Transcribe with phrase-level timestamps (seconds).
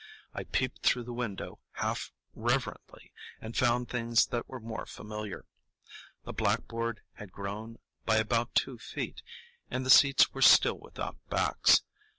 [0.33, 5.45] I peeped through the window half reverently, and found things that were more familiar.
[6.23, 9.21] The blackboard had grown by about two feet,
[9.69, 11.83] and the seats were still without backs.